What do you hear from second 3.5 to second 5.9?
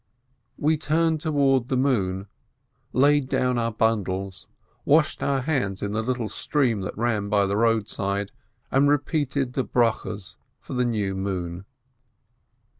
our bundles, washed our hands